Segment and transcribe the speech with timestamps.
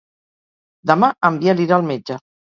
[0.91, 2.17] Demà en Biel irà al metge.